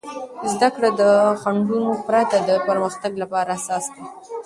[0.51, 1.01] زده کړه د
[1.41, 4.03] خنډونو پرته د پرمختګ لپاره اساس دی.